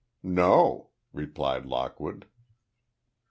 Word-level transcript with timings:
"No," 0.23 0.87
replied 1.13 1.67
Lockwood. 1.67 2.25